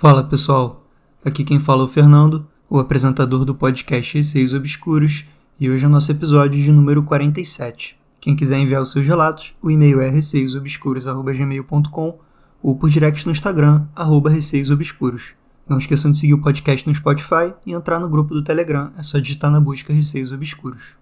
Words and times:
Fala 0.00 0.22
pessoal, 0.22 0.86
aqui 1.24 1.42
quem 1.42 1.58
fala 1.58 1.82
é 1.82 1.84
o 1.84 1.88
Fernando, 1.88 2.46
o 2.70 2.78
apresentador 2.78 3.44
do 3.44 3.52
podcast 3.52 4.16
Receios 4.16 4.54
Obscuros, 4.54 5.24
e 5.58 5.68
hoje 5.68 5.84
é 5.84 5.88
o 5.88 5.90
nosso 5.90 6.12
episódio 6.12 6.56
de 6.56 6.70
número 6.70 7.02
47. 7.02 7.98
Quem 8.20 8.36
quiser 8.36 8.60
enviar 8.60 8.80
os 8.80 8.92
seus 8.92 9.04
relatos, 9.04 9.56
o 9.60 9.68
e-mail 9.68 10.00
é 10.00 10.08
receiosobscuros.gmail.com 10.08 12.20
ou 12.62 12.76
por 12.76 12.88
direct 12.88 13.26
no 13.26 13.32
Instagram, 13.32 13.88
arroba 13.96 14.30
receiosobscuros. 14.30 15.32
Não 15.68 15.78
esqueçam 15.78 16.12
de 16.12 16.18
seguir 16.18 16.34
o 16.34 16.42
podcast 16.42 16.88
no 16.88 16.94
Spotify 16.94 17.52
e 17.66 17.72
entrar 17.72 17.98
no 17.98 18.08
grupo 18.08 18.32
do 18.32 18.44
Telegram, 18.44 18.92
é 18.96 19.02
só 19.02 19.18
digitar 19.18 19.50
na 19.50 19.58
busca 19.58 19.92
Receios 19.92 20.30
Obscuros. 20.30 20.94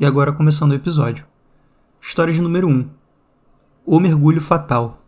E 0.00 0.04
agora 0.04 0.32
começando 0.32 0.72
o 0.72 0.74
episódio. 0.74 1.24
História 2.00 2.34
de 2.34 2.42
número 2.42 2.66
1. 2.66 2.90
O 3.86 4.00
Mergulho 4.00 4.40
Fatal. 4.40 5.00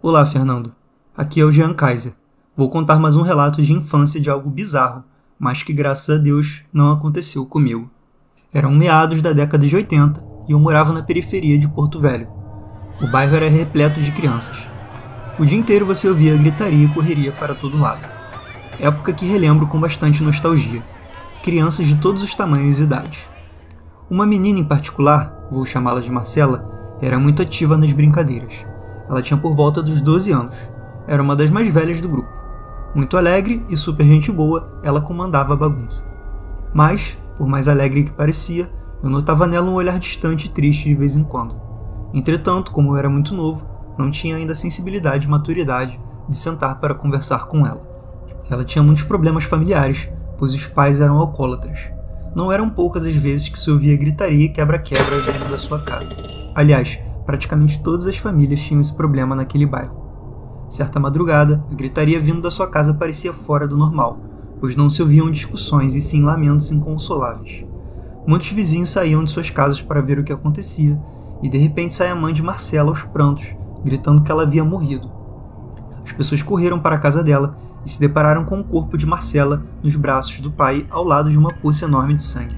Olá, 0.00 0.24
Fernando. 0.24 0.72
Aqui 1.16 1.40
é 1.40 1.44
o 1.44 1.50
Jean 1.50 1.74
Kaiser. 1.74 2.19
Vou 2.60 2.68
contar 2.68 2.98
mais 2.98 3.16
um 3.16 3.22
relato 3.22 3.62
de 3.62 3.72
infância 3.72 4.20
de 4.20 4.28
algo 4.28 4.50
bizarro, 4.50 5.02
mas 5.38 5.62
que 5.62 5.72
graças 5.72 6.14
a 6.14 6.18
Deus 6.18 6.60
não 6.70 6.92
aconteceu 6.92 7.46
comigo. 7.46 7.88
Eram 8.52 8.70
meados 8.70 9.22
da 9.22 9.32
década 9.32 9.66
de 9.66 9.74
80 9.74 10.22
e 10.46 10.52
eu 10.52 10.58
morava 10.58 10.92
na 10.92 11.02
periferia 11.02 11.58
de 11.58 11.66
Porto 11.66 11.98
Velho. 11.98 12.28
O 13.00 13.10
bairro 13.10 13.34
era 13.34 13.48
repleto 13.48 13.98
de 14.02 14.12
crianças. 14.12 14.58
O 15.38 15.46
dia 15.46 15.56
inteiro 15.56 15.86
você 15.86 16.06
ouvia 16.06 16.36
gritaria 16.36 16.84
e 16.84 16.92
correria 16.92 17.32
para 17.32 17.54
todo 17.54 17.80
lado. 17.80 18.06
Época 18.78 19.14
que 19.14 19.24
relembro 19.24 19.66
com 19.66 19.80
bastante 19.80 20.22
nostalgia. 20.22 20.82
Crianças 21.42 21.86
de 21.86 21.96
todos 21.96 22.22
os 22.22 22.34
tamanhos 22.34 22.78
e 22.78 22.82
idades. 22.82 23.30
Uma 24.10 24.26
menina 24.26 24.58
em 24.58 24.64
particular, 24.64 25.48
vou 25.50 25.64
chamá-la 25.64 26.02
de 26.02 26.12
Marcela, 26.12 26.98
era 27.00 27.18
muito 27.18 27.40
ativa 27.40 27.78
nas 27.78 27.90
brincadeiras. 27.90 28.66
Ela 29.08 29.22
tinha 29.22 29.40
por 29.40 29.54
volta 29.56 29.82
dos 29.82 30.02
12 30.02 30.30
anos. 30.30 30.56
Era 31.08 31.22
uma 31.22 31.34
das 31.34 31.50
mais 31.50 31.72
velhas 31.72 32.02
do 32.02 32.08
grupo. 32.10 32.39
Muito 32.94 33.16
alegre 33.16 33.64
e 33.68 33.76
super 33.76 34.04
gente 34.04 34.32
boa, 34.32 34.80
ela 34.82 35.00
comandava 35.00 35.52
a 35.52 35.56
bagunça. 35.56 36.10
Mas, 36.74 37.16
por 37.38 37.46
mais 37.46 37.68
alegre 37.68 38.04
que 38.04 38.10
parecia, 38.10 38.68
eu 39.02 39.08
notava 39.08 39.46
nela 39.46 39.70
um 39.70 39.74
olhar 39.74 39.98
distante 39.98 40.46
e 40.46 40.50
triste 40.50 40.88
de 40.88 40.94
vez 40.94 41.16
em 41.16 41.24
quando. 41.24 41.54
Entretanto, 42.12 42.72
como 42.72 42.92
eu 42.92 42.96
era 42.96 43.08
muito 43.08 43.34
novo, 43.34 43.66
não 43.96 44.10
tinha 44.10 44.36
ainda 44.36 44.52
a 44.52 44.56
sensibilidade 44.56 45.26
e 45.26 45.30
maturidade 45.30 46.00
de 46.28 46.36
sentar 46.36 46.80
para 46.80 46.94
conversar 46.94 47.46
com 47.46 47.66
ela. 47.66 47.82
Ela 48.50 48.64
tinha 48.64 48.82
muitos 48.82 49.04
problemas 49.04 49.44
familiares, 49.44 50.10
pois 50.36 50.52
os 50.52 50.66
pais 50.66 51.00
eram 51.00 51.18
alcoólatras. 51.18 51.78
Não 52.34 52.50
eram 52.50 52.68
poucas 52.70 53.06
as 53.06 53.14
vezes 53.14 53.48
que 53.48 53.58
se 53.58 53.70
ouvia 53.70 53.96
gritaria 53.96 54.46
e 54.46 54.48
quebra-quebra 54.48 55.20
dentro 55.22 55.48
da 55.48 55.58
sua 55.58 55.80
casa. 55.80 56.08
Aliás, 56.54 56.98
praticamente 57.24 57.82
todas 57.82 58.06
as 58.06 58.16
famílias 58.16 58.60
tinham 58.60 58.80
esse 58.80 58.94
problema 58.94 59.36
naquele 59.36 59.66
bairro. 59.66 59.99
Certa 60.70 61.00
madrugada, 61.00 61.64
a 61.68 61.74
gritaria 61.74 62.20
vindo 62.20 62.40
da 62.40 62.50
sua 62.50 62.68
casa 62.68 62.94
parecia 62.94 63.32
fora 63.32 63.66
do 63.66 63.76
normal, 63.76 64.20
pois 64.60 64.76
não 64.76 64.88
se 64.88 65.02
ouviam 65.02 65.28
discussões 65.28 65.96
e 65.96 66.00
sim 66.00 66.22
lamentos 66.22 66.70
inconsoláveis. 66.70 67.64
Muitos 68.24 68.52
vizinhos 68.52 68.90
saíam 68.90 69.24
de 69.24 69.32
suas 69.32 69.50
casas 69.50 69.82
para 69.82 70.00
ver 70.00 70.20
o 70.20 70.22
que 70.22 70.32
acontecia, 70.32 70.96
e 71.42 71.48
de 71.48 71.58
repente 71.58 71.92
sai 71.92 72.08
a 72.08 72.14
mãe 72.14 72.32
de 72.32 72.40
Marcela 72.40 72.90
aos 72.90 73.02
prantos, 73.02 73.52
gritando 73.84 74.22
que 74.22 74.30
ela 74.30 74.44
havia 74.44 74.62
morrido. 74.62 75.10
As 76.04 76.12
pessoas 76.12 76.40
correram 76.40 76.78
para 76.78 76.94
a 76.94 77.00
casa 77.00 77.24
dela 77.24 77.58
e 77.84 77.90
se 77.90 77.98
depararam 77.98 78.44
com 78.44 78.60
o 78.60 78.64
corpo 78.64 78.96
de 78.96 79.06
Marcela 79.06 79.64
nos 79.82 79.96
braços 79.96 80.38
do 80.38 80.52
pai 80.52 80.86
ao 80.88 81.02
lado 81.02 81.30
de 81.30 81.36
uma 81.36 81.52
poça 81.52 81.86
enorme 81.86 82.14
de 82.14 82.22
sangue. 82.22 82.56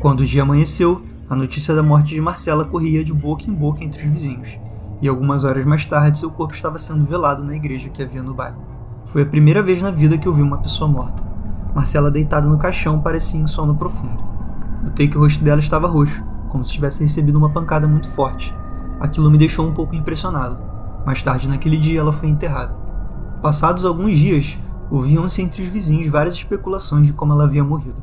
Quando 0.00 0.20
o 0.20 0.26
dia 0.26 0.42
amanheceu, 0.42 1.02
a 1.30 1.36
notícia 1.36 1.72
da 1.72 1.84
morte 1.84 2.14
de 2.14 2.20
Marcela 2.20 2.64
corria 2.64 3.04
de 3.04 3.12
boca 3.12 3.44
em 3.48 3.54
boca 3.54 3.84
entre 3.84 4.02
os 4.02 4.10
vizinhos, 4.10 4.58
e 5.04 5.08
algumas 5.08 5.44
horas 5.44 5.66
mais 5.66 5.84
tarde 5.84 6.18
seu 6.18 6.30
corpo 6.30 6.54
estava 6.54 6.78
sendo 6.78 7.04
velado 7.04 7.44
na 7.44 7.54
igreja 7.54 7.90
que 7.90 8.02
havia 8.02 8.22
no 8.22 8.32
bairro. 8.32 8.56
Foi 9.04 9.20
a 9.20 9.26
primeira 9.26 9.62
vez 9.62 9.82
na 9.82 9.90
vida 9.90 10.16
que 10.16 10.26
eu 10.26 10.32
vi 10.32 10.40
uma 10.40 10.56
pessoa 10.56 10.90
morta. 10.90 11.22
Marcela 11.74 12.10
deitada 12.10 12.48
no 12.48 12.56
caixão 12.56 12.98
parecia 12.98 13.38
em 13.38 13.46
sono 13.46 13.74
profundo. 13.74 14.24
Notei 14.82 15.06
que 15.06 15.18
o 15.18 15.20
rosto 15.20 15.44
dela 15.44 15.60
estava 15.60 15.86
roxo, 15.86 16.24
como 16.48 16.64
se 16.64 16.72
tivesse 16.72 17.02
recebido 17.02 17.36
uma 17.36 17.50
pancada 17.50 17.86
muito 17.86 18.08
forte. 18.12 18.56
Aquilo 18.98 19.30
me 19.30 19.36
deixou 19.36 19.68
um 19.68 19.74
pouco 19.74 19.94
impressionado. 19.94 20.56
Mais 21.04 21.22
tarde 21.22 21.50
naquele 21.50 21.76
dia 21.76 22.00
ela 22.00 22.10
foi 22.10 22.30
enterrada. 22.30 22.74
Passados 23.42 23.84
alguns 23.84 24.16
dias, 24.16 24.58
ouviam-se 24.90 25.42
entre 25.42 25.64
os 25.64 25.68
vizinhos 25.68 26.08
várias 26.08 26.32
especulações 26.32 27.06
de 27.06 27.12
como 27.12 27.34
ela 27.34 27.44
havia 27.44 27.62
morrido. 27.62 28.02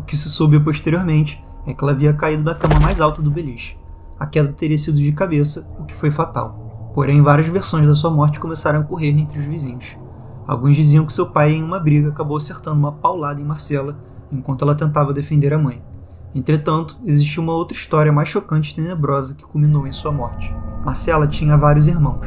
O 0.00 0.02
que 0.02 0.16
se 0.16 0.28
soube 0.28 0.58
posteriormente 0.58 1.40
é 1.64 1.72
que 1.72 1.84
ela 1.84 1.92
havia 1.92 2.12
caído 2.12 2.42
da 2.42 2.56
cama 2.56 2.80
mais 2.80 3.00
alta 3.00 3.22
do 3.22 3.30
beliche 3.30 3.79
a 4.20 4.26
queda 4.26 4.52
teria 4.52 4.76
sido 4.76 4.98
de 4.98 5.12
cabeça, 5.12 5.66
o 5.78 5.84
que 5.84 5.94
foi 5.94 6.10
fatal. 6.10 6.92
Porém, 6.94 7.22
várias 7.22 7.48
versões 7.48 7.86
da 7.86 7.94
sua 7.94 8.10
morte 8.10 8.38
começaram 8.38 8.80
a 8.80 8.84
correr 8.84 9.08
entre 9.08 9.38
os 9.38 9.46
vizinhos. 9.46 9.96
Alguns 10.46 10.76
diziam 10.76 11.06
que 11.06 11.12
seu 11.14 11.24
pai, 11.30 11.52
em 11.52 11.62
uma 11.62 11.80
briga, 11.80 12.10
acabou 12.10 12.36
acertando 12.36 12.78
uma 12.78 12.92
paulada 12.92 13.40
em 13.40 13.44
Marcela 13.44 13.96
enquanto 14.30 14.62
ela 14.62 14.74
tentava 14.74 15.14
defender 15.14 15.54
a 15.54 15.58
mãe. 15.58 15.82
Entretanto, 16.34 16.98
existiu 17.06 17.42
uma 17.42 17.54
outra 17.54 17.74
história 17.74 18.12
mais 18.12 18.28
chocante 18.28 18.72
e 18.72 18.74
tenebrosa 18.74 19.34
que 19.34 19.42
culminou 19.42 19.86
em 19.86 19.92
sua 19.92 20.12
morte. 20.12 20.54
Marcela 20.84 21.26
tinha 21.26 21.56
vários 21.56 21.88
irmãos, 21.88 22.26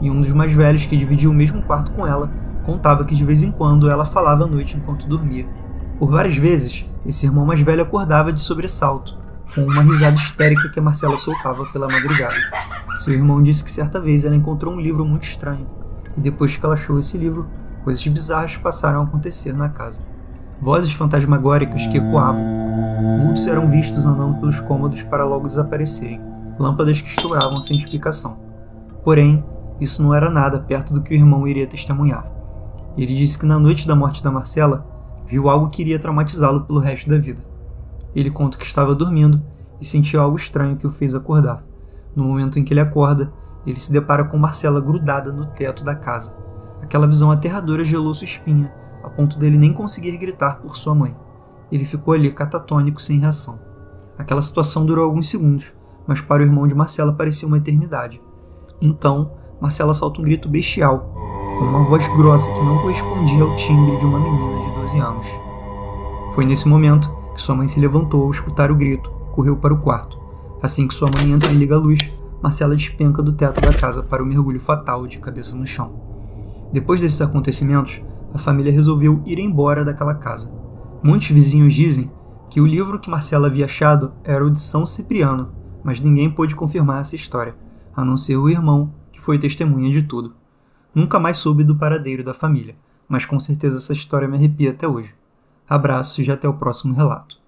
e 0.00 0.08
um 0.08 0.20
dos 0.20 0.32
mais 0.32 0.52
velhos, 0.52 0.86
que 0.86 0.96
dividia 0.96 1.28
o 1.28 1.34
mesmo 1.34 1.62
quarto 1.62 1.90
com 1.92 2.06
ela, 2.06 2.30
contava 2.62 3.04
que 3.04 3.14
de 3.14 3.24
vez 3.24 3.42
em 3.42 3.50
quando 3.50 3.90
ela 3.90 4.04
falava 4.04 4.44
à 4.44 4.46
noite 4.46 4.76
enquanto 4.76 5.08
dormia. 5.08 5.48
Por 5.98 6.12
várias 6.12 6.36
vezes, 6.36 6.88
esse 7.04 7.26
irmão 7.26 7.44
mais 7.44 7.60
velho 7.60 7.82
acordava 7.82 8.32
de 8.32 8.40
sobressalto 8.40 9.23
com 9.54 9.62
uma 9.62 9.82
risada 9.82 10.16
histérica 10.16 10.68
que 10.68 10.80
a 10.80 10.82
Marcela 10.82 11.16
soltava 11.16 11.64
pela 11.66 11.88
madrugada. 11.88 12.34
Seu 12.98 13.14
irmão 13.14 13.42
disse 13.42 13.64
que 13.64 13.70
certa 13.70 14.00
vez 14.00 14.24
ela 14.24 14.34
encontrou 14.34 14.74
um 14.74 14.80
livro 14.80 15.04
muito 15.04 15.24
estranho, 15.24 15.66
e 16.16 16.20
depois 16.20 16.56
que 16.56 16.64
ela 16.64 16.74
achou 16.74 16.98
esse 16.98 17.16
livro, 17.16 17.46
coisas 17.84 18.06
bizarras 18.06 18.56
passaram 18.56 19.00
a 19.00 19.04
acontecer 19.04 19.52
na 19.52 19.68
casa. 19.68 20.00
Vozes 20.60 20.92
fantasmagóricas 20.92 21.86
que 21.86 21.98
ecoavam. 21.98 22.42
Vultos 23.22 23.46
eram 23.46 23.68
vistos 23.68 24.06
andando 24.06 24.40
pelos 24.40 24.60
cômodos 24.60 25.02
para 25.02 25.24
logo 25.24 25.46
desaparecerem. 25.46 26.20
Lâmpadas 26.58 27.00
que 27.00 27.08
estouravam 27.08 27.60
sem 27.60 27.76
explicação. 27.76 28.38
Porém, 29.04 29.44
isso 29.80 30.02
não 30.02 30.14
era 30.14 30.30
nada 30.30 30.60
perto 30.60 30.94
do 30.94 31.02
que 31.02 31.12
o 31.12 31.16
irmão 31.16 31.46
iria 31.46 31.66
testemunhar. 31.66 32.26
Ele 32.96 33.14
disse 33.14 33.38
que 33.38 33.46
na 33.46 33.58
noite 33.58 33.86
da 33.86 33.94
morte 33.94 34.22
da 34.22 34.30
Marcela, 34.30 34.86
viu 35.26 35.48
algo 35.48 35.68
que 35.68 35.82
iria 35.82 35.98
traumatizá-lo 35.98 36.62
pelo 36.62 36.78
resto 36.78 37.08
da 37.08 37.18
vida. 37.18 37.53
Ele 38.14 38.30
conta 38.30 38.56
que 38.56 38.64
estava 38.64 38.94
dormindo 38.94 39.42
e 39.80 39.84
sentiu 39.84 40.20
algo 40.20 40.36
estranho 40.36 40.76
que 40.76 40.86
o 40.86 40.90
fez 40.90 41.14
acordar. 41.14 41.64
No 42.14 42.24
momento 42.24 42.58
em 42.58 42.64
que 42.64 42.72
ele 42.72 42.80
acorda, 42.80 43.32
ele 43.66 43.80
se 43.80 43.92
depara 43.92 44.24
com 44.24 44.38
Marcela 44.38 44.80
grudada 44.80 45.32
no 45.32 45.46
teto 45.46 45.82
da 45.82 45.94
casa. 45.94 46.36
Aquela 46.82 47.06
visão 47.06 47.30
aterradora 47.30 47.84
gelou 47.84 48.14
sua 48.14 48.26
espinha, 48.26 48.72
a 49.02 49.08
ponto 49.08 49.38
dele 49.38 49.56
nem 49.56 49.72
conseguir 49.72 50.16
gritar 50.16 50.60
por 50.60 50.76
sua 50.76 50.94
mãe. 50.94 51.16
Ele 51.72 51.84
ficou 51.84 52.14
ali 52.14 52.30
catatônico, 52.30 53.02
sem 53.02 53.18
reação. 53.18 53.58
Aquela 54.18 54.42
situação 54.42 54.86
durou 54.86 55.04
alguns 55.04 55.28
segundos, 55.28 55.72
mas 56.06 56.20
para 56.20 56.42
o 56.42 56.44
irmão 56.44 56.66
de 56.68 56.74
Marcela 56.74 57.12
parecia 57.12 57.48
uma 57.48 57.58
eternidade. 57.58 58.22
Então, 58.80 59.32
Marcela 59.60 59.94
solta 59.94 60.20
um 60.20 60.24
grito 60.24 60.48
bestial, 60.48 61.10
com 61.58 61.64
uma 61.64 61.84
voz 61.84 62.06
grossa 62.08 62.52
que 62.52 62.60
não 62.60 62.78
correspondia 62.78 63.42
ao 63.42 63.56
timbre 63.56 63.96
de 63.98 64.04
uma 64.04 64.20
menina 64.20 64.62
de 64.62 64.70
12 64.72 65.00
anos. 65.00 65.26
Foi 66.34 66.44
nesse 66.44 66.68
momento 66.68 67.23
que 67.34 67.42
sua 67.42 67.54
mãe 67.54 67.66
se 67.66 67.80
levantou 67.80 68.22
ao 68.22 68.30
escutar 68.30 68.70
o 68.70 68.76
grito 68.76 69.10
e 69.28 69.34
correu 69.34 69.56
para 69.56 69.74
o 69.74 69.80
quarto. 69.80 70.18
Assim 70.62 70.88
que 70.88 70.94
sua 70.94 71.10
mãe 71.10 71.30
entra 71.30 71.50
e 71.52 71.56
liga 71.56 71.74
a 71.74 71.78
luz, 71.78 71.98
Marcela 72.42 72.76
despenca 72.76 73.22
do 73.22 73.32
teto 73.32 73.60
da 73.60 73.72
casa 73.72 74.02
para 74.02 74.22
o 74.22 74.26
mergulho 74.26 74.60
fatal 74.60 75.06
de 75.06 75.18
cabeça 75.18 75.56
no 75.56 75.66
chão. 75.66 75.92
Depois 76.72 77.00
desses 77.00 77.20
acontecimentos, 77.20 78.00
a 78.32 78.38
família 78.38 78.72
resolveu 78.72 79.22
ir 79.24 79.38
embora 79.38 79.84
daquela 79.84 80.14
casa. 80.14 80.52
Muitos 81.02 81.28
vizinhos 81.28 81.74
dizem 81.74 82.10
que 82.50 82.60
o 82.60 82.66
livro 82.66 82.98
que 82.98 83.10
Marcela 83.10 83.46
havia 83.46 83.64
achado 83.64 84.12
era 84.22 84.44
o 84.44 84.50
de 84.50 84.60
São 84.60 84.86
Cipriano, 84.86 85.52
mas 85.82 86.00
ninguém 86.00 86.30
pôde 86.30 86.56
confirmar 86.56 87.00
essa 87.00 87.16
história, 87.16 87.54
a 87.94 88.04
não 88.04 88.16
ser 88.16 88.36
o 88.36 88.48
irmão, 88.48 88.92
que 89.12 89.20
foi 89.20 89.38
testemunha 89.38 89.92
de 89.92 90.02
tudo. 90.02 90.34
Nunca 90.94 91.18
mais 91.18 91.36
soube 91.36 91.64
do 91.64 91.76
paradeiro 91.76 92.22
da 92.22 92.32
família, 92.32 92.76
mas 93.08 93.24
com 93.24 93.38
certeza 93.38 93.76
essa 93.76 93.92
história 93.92 94.28
me 94.28 94.36
arrepia 94.36 94.70
até 94.70 94.86
hoje. 94.86 95.14
Abraços 95.68 96.26
e 96.26 96.30
até 96.30 96.48
o 96.48 96.54
próximo 96.54 96.94
relato. 96.94 97.38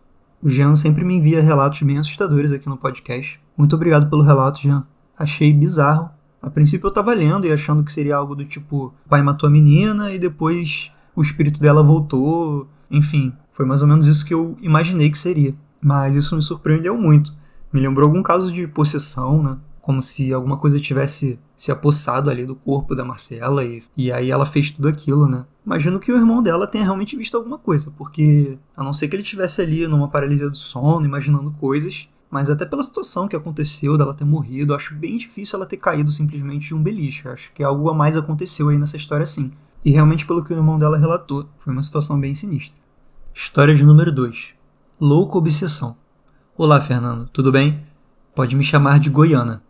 O 0.43 0.49
Jean 0.49 0.75
sempre 0.75 1.05
me 1.05 1.15
envia 1.15 1.43
relatos 1.43 1.83
bem 1.83 1.99
assustadores 1.99 2.53
aqui 2.53 2.69
no 2.69 2.77
podcast. 2.77 3.41
Muito 3.57 3.75
obrigado 3.75 4.09
pelo 4.09 4.23
relato, 4.23 4.61
Jean. 4.61 4.87
Achei 5.19 5.53
bizarro. 5.53 6.11
A 6.41 6.51
princípio 6.51 6.87
eu 6.87 6.93
tava 6.93 7.15
lendo 7.15 7.47
e 7.47 7.53
achando 7.53 7.83
que 7.83 7.93
seria 7.93 8.17
algo 8.17 8.35
do 8.35 8.45
tipo: 8.45 8.95
o 9.05 9.09
pai 9.09 9.23
matou 9.23 9.49
a 9.49 9.51
menina 9.51 10.13
e 10.13 10.19
depois 10.19 10.93
o 11.15 11.23
espírito 11.23 11.61
dela 11.61 11.83
voltou. 11.83 12.69
Enfim, 12.91 13.33
foi 13.53 13.67
mais 13.67 13.83
ou 13.83 13.89
menos 13.89 14.07
isso 14.07 14.25
que 14.25 14.35
eu 14.35 14.57
imaginei 14.61 15.11
que 15.11 15.19
seria. 15.19 15.55
Mas 15.81 16.17
isso 16.17 16.37
me 16.37 16.43
surpreendeu 16.43 16.97
muito. 16.97 17.33
Me 17.73 17.81
lembrou 17.81 18.09
algum 18.09 18.23
caso 18.23 18.53
de 18.53 18.67
possessão, 18.67 19.43
né? 19.43 19.57
Como 19.87 20.03
se 20.03 20.33
alguma 20.33 20.57
coisa 20.57 20.81
tivesse 20.81 21.39
se 21.57 21.71
apossado 21.71 22.29
ali 22.29 22.45
do 22.45 22.57
corpo 22.57 22.93
da 22.93 23.05
Marcela 23.05 23.65
e, 23.65 23.85
e 23.97 24.11
aí 24.11 24.33
ela 24.33 24.45
fez 24.45 24.73
tudo 24.73 24.89
aquilo, 24.89 25.29
né? 25.29 25.45
Imagino 25.65 26.01
que 26.01 26.11
o 26.11 26.17
irmão 26.17 26.43
dela 26.43 26.67
tenha 26.67 26.83
realmente 26.83 27.17
visto 27.17 27.37
alguma 27.37 27.57
coisa, 27.57 27.93
porque 27.97 28.59
a 28.77 28.83
não 28.83 28.93
ser 28.93 29.07
que 29.07 29.15
ele 29.15 29.23
estivesse 29.23 29.63
ali 29.63 29.87
numa 29.87 30.09
paralisia 30.09 30.51
do 30.51 30.57
sono, 30.57 31.07
imaginando 31.07 31.53
coisas, 31.53 32.09
mas 32.29 32.51
até 32.51 32.67
pela 32.67 32.83
situação 32.83 33.29
que 33.29 33.37
aconteceu 33.37 33.97
dela 33.97 34.13
ter 34.13 34.25
morrido, 34.25 34.75
acho 34.75 34.93
bem 34.93 35.17
difícil 35.17 35.57
ela 35.57 35.67
ter 35.67 35.77
caído 35.77 36.11
simplesmente 36.11 36.67
de 36.67 36.75
um 36.75 36.83
beliche. 36.83 37.29
Acho 37.29 37.53
que 37.53 37.63
algo 37.63 37.89
a 37.89 37.95
mais 37.95 38.17
aconteceu 38.17 38.69
aí 38.69 38.79
nessa 38.79 38.97
história 38.97 39.25
sim. 39.25 39.53
E 39.85 39.93
realmente, 39.93 40.27
pelo 40.27 40.43
que 40.43 40.53
o 40.53 40.57
irmão 40.57 40.81
dela 40.81 40.99
relatou, 40.99 41.49
foi 41.61 41.73
uma 41.73 41.83
situação 41.83 42.19
bem 42.19 42.35
sinistra. 42.35 42.75
História 43.33 43.73
de 43.73 43.85
número 43.85 44.11
2. 44.11 44.49
Louca 45.01 45.39
Obsessão. 45.39 45.97
Olá, 46.59 46.81
Fernando, 46.81 47.29
tudo 47.29 47.53
bem? 47.53 47.87
Pode 48.35 48.57
me 48.57 48.65
chamar 48.65 48.99
de 48.99 49.11
Goiana. 49.11 49.63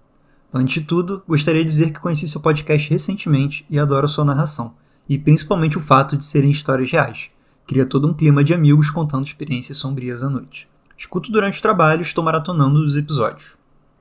Antes 0.52 0.74
de 0.74 0.86
tudo, 0.86 1.22
gostaria 1.26 1.62
de 1.64 1.70
dizer 1.70 1.92
que 1.92 2.00
conheci 2.00 2.28
seu 2.28 2.40
podcast 2.40 2.88
recentemente 2.88 3.66
e 3.68 3.78
adoro 3.78 4.08
sua 4.08 4.24
narração, 4.24 4.74
e 5.08 5.18
principalmente 5.18 5.76
o 5.76 5.80
fato 5.80 6.16
de 6.16 6.24
serem 6.24 6.50
histórias 6.50 6.90
reais. 6.90 7.30
Cria 7.66 7.84
todo 7.84 8.08
um 8.08 8.14
clima 8.14 8.44
de 8.44 8.54
amigos 8.54 8.90
contando 8.90 9.26
experiências 9.26 9.78
sombrias 9.78 10.22
à 10.22 10.30
noite. 10.30 10.68
Escuto 10.96 11.32
durante 11.32 11.58
o 11.58 11.62
trabalho 11.62 12.00
e 12.00 12.02
estou 12.02 12.24
maratonando 12.24 12.78
os 12.84 12.96
episódios. 12.96 13.56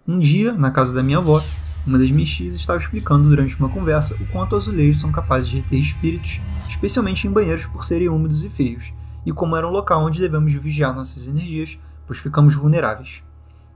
Um 0.07 0.19
dia, 0.19 0.53
na 0.53 0.69
casa 0.69 0.93
da 0.93 1.01
minha 1.01 1.17
avó, 1.17 1.43
uma 1.85 1.97
das 1.99 2.11
minhas 2.11 2.29
tias 2.29 2.55
estava 2.55 2.79
explicando 2.79 3.27
durante 3.27 3.57
uma 3.59 3.69
conversa 3.69 4.15
o 4.15 4.25
quanto 4.27 4.55
azulejos 4.55 5.01
são 5.01 5.11
capazes 5.11 5.49
de 5.49 5.57
reter 5.57 5.79
espíritos, 5.79 6.39
especialmente 6.69 7.27
em 7.27 7.31
banheiros 7.31 7.65
por 7.65 7.83
serem 7.83 8.07
úmidos 8.07 8.43
e 8.43 8.49
frios, 8.49 8.93
e 9.25 9.31
como 9.31 9.55
era 9.55 9.67
um 9.67 9.71
local 9.71 10.05
onde 10.05 10.19
devemos 10.19 10.53
vigiar 10.53 10.95
nossas 10.95 11.27
energias, 11.27 11.77
pois 12.07 12.19
ficamos 12.19 12.53
vulneráveis. 12.53 13.23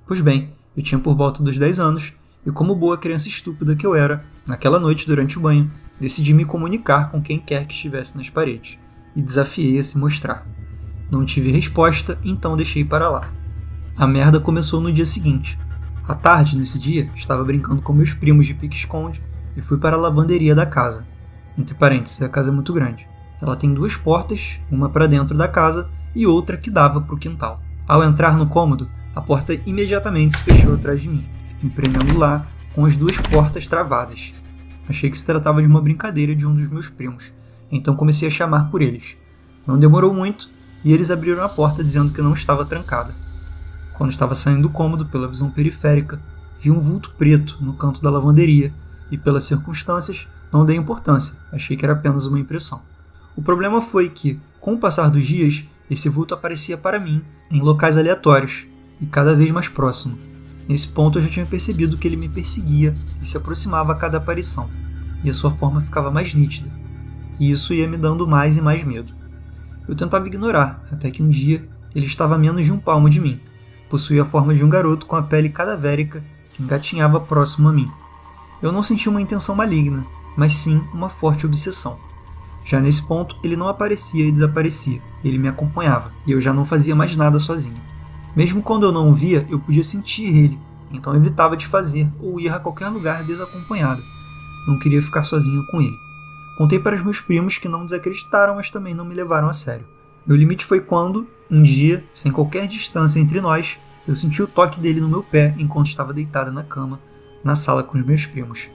Pois 0.08 0.22
bem, 0.22 0.54
eu 0.78 0.84
tinha 0.84 1.00
por 1.00 1.16
volta 1.16 1.44
dos 1.44 1.58
10 1.58 1.80
anos, 1.80 2.14
e 2.46 2.52
como 2.52 2.76
boa 2.76 2.98
criança 2.98 3.28
estúpida 3.28 3.76
que 3.76 3.86
eu 3.86 3.96
era, 3.96 4.24
naquela 4.46 4.80
noite 4.80 5.06
durante 5.06 5.38
o 5.38 5.42
banho, 5.42 5.70
decidi 6.00 6.34
me 6.34 6.46
comunicar 6.46 7.12
com 7.12 7.22
quem 7.22 7.40
quer 7.40 7.66
que 7.66 7.74
estivesse 7.74 8.18
nas 8.18 8.30
paredes, 8.30 8.78
e 9.16 9.22
desafiei 9.22 9.78
a 9.78 9.84
se 9.84 9.98
mostrar. 9.98 10.46
Não 11.12 11.26
tive 11.26 11.52
resposta, 11.52 12.18
então 12.24 12.56
deixei 12.56 12.86
para 12.86 13.10
lá. 13.10 13.30
A 13.98 14.08
merda 14.08 14.40
começou 14.40 14.80
no 14.80 14.94
dia 14.94 15.06
seguinte. 15.06 15.60
À 16.08 16.16
tarde, 16.16 16.58
nesse 16.58 16.80
dia, 16.80 17.10
estava 17.16 17.44
brincando 17.44 17.82
com 17.82 17.94
meus 17.94 18.14
primos 18.14 18.48
de 18.48 18.54
pique-esconde 18.54 19.22
e 19.56 19.62
fui 19.62 19.78
para 19.78 19.98
a 19.98 20.00
lavanderia 20.00 20.56
da 20.56 20.66
casa. 20.66 21.06
Entre 21.58 21.76
parênteses, 21.76 22.22
a 22.22 22.30
casa 22.30 22.50
é 22.50 22.54
muito 22.54 22.72
grande. 22.72 23.06
Ela 23.42 23.56
tem 23.56 23.74
duas 23.74 23.96
portas, 23.96 24.58
uma 24.72 24.90
para 24.90 25.08
dentro 25.08 25.38
da 25.38 25.48
casa 25.48 25.90
e 26.16 26.26
outra 26.26 26.58
que 26.58 26.72
dava 26.72 27.02
para 27.02 27.16
o 27.16 27.18
quintal. 27.18 27.62
Ao 27.88 28.04
entrar 28.04 28.38
no 28.38 28.48
cômodo, 28.48 28.88
a 29.16 29.22
porta 29.22 29.54
imediatamente 29.66 30.38
se 30.38 30.44
fechou 30.44 30.76
atrás 30.76 31.02
de 31.02 31.10
mim, 31.10 31.26
me 31.62 31.70
prendendo 31.70 32.18
lá 32.18 32.46
com 32.74 32.86
as 32.86 32.96
duas 32.96 33.18
portas 33.18 33.68
travadas. 33.68 34.34
Achei 34.88 35.10
que 35.10 35.18
se 35.18 35.26
tratava 35.26 35.62
de 35.62 35.68
uma 35.68 35.82
brincadeira 35.82 36.36
de 36.36 36.46
um 36.46 36.54
dos 36.56 36.68
meus 36.68 36.90
primos, 36.90 37.32
então 37.72 37.96
comecei 37.96 38.28
a 38.28 38.32
chamar 38.32 38.72
por 38.72 38.82
eles. 38.82 39.18
Não 39.68 39.80
demorou 39.80 40.14
muito 40.14 40.50
e 40.84 40.94
eles 40.94 41.12
abriram 41.12 41.44
a 41.44 41.50
porta 41.50 41.84
dizendo 41.84 42.12
que 42.12 42.22
não 42.22 42.34
estava 42.34 42.66
trancada. 42.66 43.14
Quando 43.94 44.12
estava 44.12 44.34
saindo 44.34 44.64
do 44.64 44.70
cômodo 44.70 45.06
pela 45.06 45.28
visão 45.28 45.52
periférica, 45.52 46.20
vi 46.60 46.72
um 46.72 46.80
vulto 46.80 47.12
preto 47.18 47.58
no 47.62 47.74
canto 47.74 48.02
da 48.02 48.10
lavanderia 48.10 48.74
e, 49.12 49.18
pelas 49.18 49.44
circunstâncias, 49.44 50.28
não 50.52 50.66
dei 50.66 50.76
importância, 50.76 51.36
achei 51.52 51.78
que 51.78 51.86
era 51.86 51.94
apenas 51.94 52.26
uma 52.26 52.40
impressão. 52.40 52.82
O 53.36 53.42
problema 53.42 53.82
foi 53.82 54.10
que, 54.10 54.40
com 54.60 54.74
o 54.74 54.80
passar 54.80 55.10
dos 55.10 55.26
dias, 55.26 55.64
esse 55.90 56.10
vulto 56.10 56.34
aparecia 56.34 56.78
para 56.78 57.00
mim 57.00 57.22
em 57.52 57.62
locais 57.62 57.98
aleatórios 57.98 58.66
e 59.02 59.06
cada 59.06 59.36
vez 59.36 59.52
mais 59.52 59.68
próximo. 59.68 60.29
Nesse 60.70 60.88
ponto 60.88 61.18
eu 61.18 61.24
já 61.24 61.30
tinha 61.30 61.48
percebido 61.48 61.98
que 61.98 62.08
ele 62.08 62.16
me 62.16 62.30
perseguia 62.30 62.96
e 63.20 63.26
se 63.26 63.36
aproximava 63.36 63.92
a 63.92 63.96
cada 63.96 64.20
aparição, 64.20 64.70
e 65.24 65.30
a 65.32 65.34
sua 65.34 65.50
forma 65.50 65.82
ficava 65.82 66.12
mais 66.12 66.32
nítida. 66.36 66.70
E 67.40 67.50
isso 67.50 67.74
ia 67.74 67.88
me 67.88 67.98
dando 67.98 68.28
mais 68.28 68.56
e 68.56 68.62
mais 68.62 68.84
medo. 68.84 69.12
Eu 69.88 69.96
tentava 69.96 70.28
ignorar, 70.28 70.86
até 70.92 71.10
que 71.10 71.24
um 71.24 71.30
dia 71.30 71.68
ele 71.96 72.06
estava 72.06 72.36
a 72.36 72.38
menos 72.38 72.64
de 72.66 72.72
um 72.72 72.78
palmo 72.78 73.10
de 73.10 73.20
mim, 73.20 73.40
possuía 73.90 74.22
a 74.22 74.26
forma 74.26 74.54
de 74.54 74.64
um 74.64 74.70
garoto 74.70 75.08
com 75.08 75.16
a 75.16 75.24
pele 75.24 75.50
cadavérica 75.50 76.24
que 76.54 76.62
engatinhava 76.62 77.20
próximo 77.20 77.68
a 77.68 77.74
mim. 77.74 77.90
Eu 78.62 78.72
não 78.72 78.84
senti 78.84 79.10
uma 79.10 79.22
intenção 79.22 79.56
maligna, 79.56 80.06
mas 80.38 80.52
sim 80.52 80.84
uma 80.94 81.10
forte 81.10 81.48
obsessão. 81.48 81.98
Já 82.64 82.80
nesse 82.80 83.02
ponto, 83.02 83.36
ele 83.44 83.56
não 83.56 83.68
aparecia 83.68 84.24
e 84.24 84.32
desaparecia, 84.32 85.02
ele 85.24 85.40
me 85.40 85.48
acompanhava, 85.48 86.12
e 86.28 86.32
eu 86.32 86.40
já 86.40 86.54
não 86.54 86.64
fazia 86.64 86.96
mais 86.96 87.16
nada 87.16 87.40
sozinho. 87.40 87.82
Mesmo 88.36 88.62
quando 88.62 88.86
eu 88.86 88.92
não 88.92 89.14
via, 89.14 89.46
eu 89.50 89.60
podia 89.60 89.84
sentir 89.84 90.24
ele, 90.24 90.60
então 90.92 91.16
evitava 91.16 91.58
de 91.58 91.68
fazer 91.68 92.08
ou 92.22 92.40
ir 92.40 92.50
a 92.50 92.60
qualquer 92.60 92.90
lugar 92.90 93.24
desacompanhado. 93.24 94.02
Não 94.68 94.78
queria 94.78 95.02
ficar 95.02 95.24
sozinho 95.24 95.66
com 95.68 95.82
ele. 95.82 95.96
Contei 96.58 96.80
para 96.80 96.96
os 96.96 97.02
meus 97.02 97.22
primos 97.22 97.58
que 97.58 97.70
não 97.70 97.86
desacreditaram, 97.86 98.56
mas 98.56 98.70
também 98.70 98.94
não 98.94 99.06
me 99.06 99.16
levaram 99.16 99.48
a 99.48 99.54
sério. 99.54 99.86
Meu 100.26 100.36
limite 100.36 100.66
foi 100.66 100.82
quando, 100.82 101.26
um 101.50 101.64
dia, 101.64 102.04
sem 102.14 102.32
qualquer 102.32 102.68
distância 102.68 103.20
entre 103.20 103.40
nós, 103.42 103.78
eu 104.08 104.16
senti 104.16 104.42
o 104.42 104.48
toque 104.48 104.80
dele 104.80 105.00
no 105.00 105.10
meu 105.10 105.24
pé 105.24 105.56
enquanto 105.58 105.88
estava 105.88 106.14
deitada 106.14 106.52
na 106.52 106.64
cama, 106.64 107.00
na 107.44 107.56
sala 107.56 107.84
com 107.84 107.98
os 107.98 108.06
meus 108.06 108.26
primos. 108.26 108.68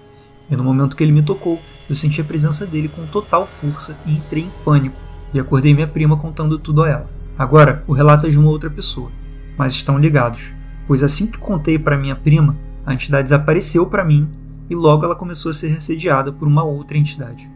E 0.50 0.57
no 0.57 0.65
momento 0.65 0.97
que 0.97 1.03
ele 1.03 1.12
me 1.12 1.23
tocou, 1.23 1.61
eu 1.89 1.95
senti 1.97 2.21
a 2.21 2.25
presença 2.25 2.67
dele 2.67 2.89
com 2.89 3.07
total 3.07 3.47
força 3.47 3.97
e 4.07 4.12
entrei 4.12 4.45
em 4.45 4.50
pânico 4.65 4.97
e 5.33 5.41
acordei 5.41 5.75
minha 5.75 5.87
prima 5.87 6.17
contando 6.17 6.59
tudo 6.59 6.83
a 6.83 6.89
ela. 6.89 7.11
Agora, 7.37 7.83
o 7.87 7.93
relato 7.93 8.27
é 8.27 8.31
de 8.31 8.39
uma 8.39 8.49
outra 8.49 8.71
pessoa, 8.71 9.11
mas 9.56 9.73
estão 9.73 9.99
ligados, 9.99 10.53
pois 10.87 11.03
assim 11.03 11.27
que 11.27 11.39
contei 11.39 11.79
para 11.79 11.99
minha 11.99 12.17
prima, 12.17 12.56
a 12.85 12.95
entidade 12.95 13.25
desapareceu 13.25 13.87
para 13.87 14.05
mim 14.05 14.29
e 14.69 14.75
logo 14.75 15.05
ela 15.05 15.17
começou 15.17 15.51
a 15.51 15.55
ser 15.55 15.77
assediada 15.77 16.33
por 16.33 16.47
uma 16.47 16.62
outra 16.62 16.97
entidade. 16.97 17.49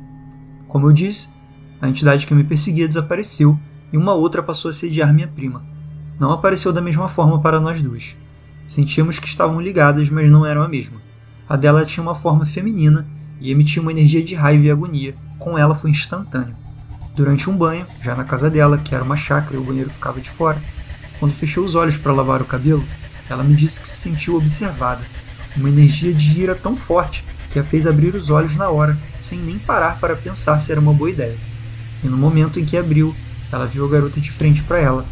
Como 0.67 0.87
eu 0.87 0.93
disse, 0.93 1.31
a 1.81 1.89
entidade 1.89 2.27
que 2.27 2.35
me 2.35 2.45
perseguia 2.45 2.89
desapareceu 2.89 3.59
e 3.93 3.97
uma 3.97 4.15
outra 4.15 4.43
passou 4.43 4.69
a 4.69 4.73
sediar 4.73 5.13
minha 5.13 5.29
prima. 5.29 5.63
Não 6.19 6.33
apareceu 6.33 6.73
da 6.73 6.81
mesma 6.81 7.09
forma 7.09 7.41
para 7.41 7.61
nós 7.61 7.81
duas. 7.81 8.17
Sentíamos 8.67 9.19
que 9.19 9.29
estavam 9.29 9.61
ligadas, 9.61 10.11
mas 10.11 10.31
não 10.31 10.45
eram 10.45 10.63
a 10.63 10.69
mesma. 10.69 11.01
A 11.49 11.57
dela 11.57 11.87
tinha 11.87 12.03
uma 12.03 12.15
forma 12.15 12.45
feminina 12.45 13.07
e 13.41 13.51
emitia 13.51 13.81
uma 13.81 13.93
energia 13.93 14.23
de 14.23 14.35
raiva 14.35 14.65
e 14.65 14.71
agonia. 14.71 15.15
Com 15.39 15.57
ela 15.57 15.75
foi 15.75 15.91
instantâneo. 15.91 16.57
Durante 17.15 17.49
um 17.49 17.57
banho, 17.57 17.87
já 18.03 18.15
na 18.15 18.25
casa 18.25 18.51
dela, 18.51 18.77
que 18.77 18.95
era 18.95 19.05
uma 19.05 19.17
chácara 19.17 19.57
e 19.57 19.59
o 19.59 19.65
banheiro 19.65 19.91
ficava 19.91 20.21
de 20.21 20.29
fora, 20.29 20.61
quando 21.19 21.35
fechou 21.35 21.65
os 21.65 21.75
olhos 21.75 21.97
para 21.97 22.13
lavar 22.13 22.41
o 22.41 22.47
cabelo, 22.47 22.85
ela 23.29 23.45
me 23.45 23.55
disse 23.55 23.81
que 23.81 23.89
se 23.89 23.97
sentiu 23.97 24.37
observada. 24.37 25.03
Uma 25.57 25.69
energia 25.69 26.13
de 26.13 26.41
ira 26.41 26.55
tão 26.55 26.77
forte 26.77 27.25
que 27.51 27.59
a 27.59 27.65
fez 27.65 27.87
abrir 27.87 28.15
os 28.15 28.31
olhos 28.31 28.55
na 28.55 28.69
hora, 28.69 28.97
sem 29.21 29.39
nem 29.39 29.59
parar 29.59 29.99
para 29.99 30.17
pensar 30.17 30.61
se 30.61 30.71
era 30.71 30.81
uma 30.81 30.93
boa 30.93 31.11
ideia. 31.11 31.37
E 32.05 32.09
no 32.09 32.17
momento 32.17 32.61
em 32.61 32.65
que 32.65 32.77
abriu, 32.77 33.15
ela 33.51 33.67
viu 33.67 33.85
a 33.85 33.89
garota 33.89 34.21
de 34.21 34.31
frente 34.31 34.63
para 34.63 34.79
ela, 34.79 35.05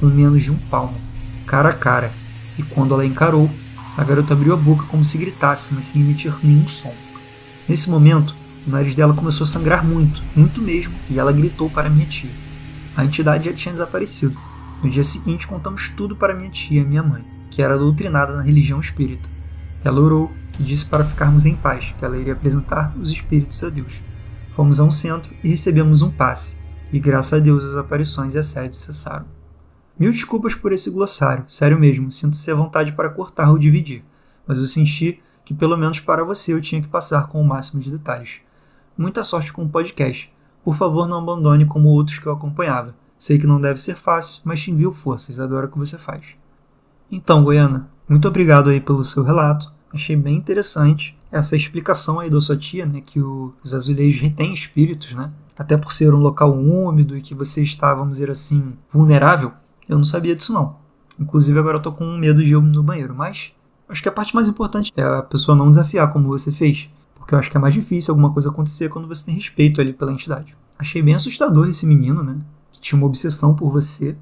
com 0.00 0.06
menos 0.06 0.42
de 0.42 0.50
um 0.50 0.56
palmo, 0.56 0.98
cara 1.46 1.68
a 1.68 1.72
cara, 1.72 2.10
e 2.58 2.62
quando 2.62 2.94
ela 2.94 3.06
encarou, 3.06 3.48
a 3.96 4.02
garota 4.02 4.32
abriu 4.32 4.54
a 4.54 4.56
boca 4.56 4.84
como 4.86 5.04
se 5.04 5.18
gritasse, 5.18 5.74
mas 5.74 5.86
sem 5.86 6.00
emitir 6.00 6.34
nenhum 6.42 6.66
som. 6.66 6.94
Nesse 7.68 7.90
momento, 7.90 8.34
o 8.66 8.70
nariz 8.70 8.94
dela 8.94 9.14
começou 9.14 9.44
a 9.44 9.48
sangrar 9.48 9.84
muito, 9.84 10.22
muito 10.34 10.60
mesmo, 10.60 10.92
e 11.10 11.18
ela 11.18 11.32
gritou 11.32 11.68
para 11.68 11.90
minha 11.90 12.06
tia. 12.06 12.30
A 12.96 13.04
entidade 13.04 13.44
já 13.44 13.52
tinha 13.52 13.72
desaparecido. 13.72 14.36
No 14.82 14.90
dia 14.90 15.04
seguinte, 15.04 15.46
contamos 15.46 15.88
tudo 15.90 16.16
para 16.16 16.34
minha 16.34 16.50
tia, 16.50 16.82
minha 16.82 17.04
mãe, 17.04 17.24
que 17.50 17.62
era 17.62 17.78
doutrinada 17.78 18.36
na 18.36 18.42
religião 18.42 18.80
espírita. 18.80 19.28
Ela 19.84 20.00
orou 20.00 20.32
e 20.58 20.62
disse 20.64 20.84
para 20.84 21.04
ficarmos 21.04 21.46
em 21.46 21.54
paz, 21.54 21.94
que 21.96 22.04
ela 22.04 22.18
iria 22.18 22.32
apresentar 22.32 22.92
os 23.00 23.10
espíritos 23.10 23.62
a 23.62 23.68
Deus. 23.68 24.00
Fomos 24.50 24.80
a 24.80 24.84
um 24.84 24.90
centro 24.90 25.32
e 25.44 25.48
recebemos 25.48 26.02
um 26.02 26.10
passe, 26.10 26.56
e 26.92 26.98
graças 26.98 27.32
a 27.32 27.38
Deus 27.38 27.64
as 27.64 27.76
aparições 27.76 28.34
e 28.34 28.38
assédios 28.38 28.78
cessaram. 28.78 29.24
Mil 29.96 30.10
desculpas 30.10 30.54
por 30.54 30.72
esse 30.72 30.90
glossário, 30.90 31.44
sério 31.46 31.78
mesmo, 31.78 32.10
sinto-se 32.10 32.50
à 32.50 32.54
vontade 32.54 32.90
para 32.90 33.08
cortar 33.08 33.50
ou 33.50 33.58
dividir, 33.58 34.02
mas 34.46 34.58
eu 34.58 34.66
senti 34.66 35.20
que 35.44 35.54
pelo 35.54 35.76
menos 35.76 36.00
para 36.00 36.24
você 36.24 36.52
eu 36.52 36.60
tinha 36.60 36.82
que 36.82 36.88
passar 36.88 37.28
com 37.28 37.40
o 37.40 37.46
máximo 37.46 37.80
de 37.80 37.90
detalhes. 37.90 38.40
Muita 38.98 39.22
sorte 39.22 39.52
com 39.52 39.64
o 39.64 39.68
podcast. 39.68 40.32
Por 40.64 40.74
favor, 40.74 41.08
não 41.08 41.18
abandone 41.18 41.66
como 41.66 41.88
outros 41.88 42.18
que 42.18 42.26
eu 42.26 42.32
acompanhava. 42.32 42.94
Sei 43.22 43.38
que 43.38 43.46
não 43.46 43.60
deve 43.60 43.80
ser 43.80 43.94
fácil, 43.94 44.40
mas 44.42 44.60
te 44.60 44.72
envio 44.72 44.90
forças, 44.90 45.38
adoro 45.38 45.68
o 45.68 45.70
que 45.70 45.78
você 45.78 45.96
faz. 45.96 46.24
Então, 47.08 47.44
Goiana, 47.44 47.88
muito 48.08 48.26
obrigado 48.26 48.68
aí 48.68 48.80
pelo 48.80 49.04
seu 49.04 49.22
relato. 49.22 49.72
Achei 49.94 50.16
bem 50.16 50.34
interessante 50.34 51.16
essa 51.30 51.54
explicação 51.54 52.18
aí 52.18 52.28
da 52.28 52.40
sua 52.40 52.56
tia, 52.56 52.84
né, 52.84 53.00
que 53.00 53.20
o, 53.20 53.54
os 53.62 53.74
azulejos 53.74 54.20
retêm 54.20 54.52
espíritos, 54.52 55.14
né? 55.14 55.30
até 55.56 55.76
por 55.76 55.92
ser 55.92 56.12
um 56.12 56.18
local 56.18 56.52
úmido 56.52 57.16
e 57.16 57.22
que 57.22 57.32
você 57.32 57.62
está, 57.62 57.94
vamos 57.94 58.14
dizer 58.14 58.28
assim, 58.28 58.72
vulnerável, 58.90 59.52
eu 59.88 59.96
não 59.96 60.04
sabia 60.04 60.34
disso 60.34 60.52
não. 60.52 60.78
Inclusive 61.16 61.56
agora 61.56 61.76
eu 61.76 61.82
tô 61.82 61.92
com 61.92 62.04
medo 62.16 62.42
de 62.42 62.50
ir 62.50 62.60
no 62.60 62.82
banheiro, 62.82 63.14
mas 63.14 63.52
acho 63.88 64.02
que 64.02 64.08
a 64.08 64.12
parte 64.12 64.34
mais 64.34 64.48
importante 64.48 64.92
é 64.96 65.02
a 65.04 65.22
pessoa 65.22 65.56
não 65.56 65.70
desafiar 65.70 66.12
como 66.12 66.26
você 66.26 66.50
fez, 66.50 66.90
porque 67.14 67.36
eu 67.36 67.38
acho 67.38 67.48
que 67.48 67.56
é 67.56 67.60
mais 67.60 67.72
difícil 67.72 68.10
alguma 68.10 68.32
coisa 68.32 68.48
acontecer 68.48 68.88
quando 68.88 69.06
você 69.06 69.26
tem 69.26 69.36
respeito 69.36 69.80
ali 69.80 69.92
pela 69.92 70.10
entidade. 70.10 70.56
Achei 70.76 71.00
bem 71.00 71.14
assustador 71.14 71.68
esse 71.68 71.86
menino, 71.86 72.24
né, 72.24 72.36
tinha 72.82 72.98
uma 72.98 73.06
obsessão 73.06 73.54
por 73.56 73.70
você, 73.70 74.14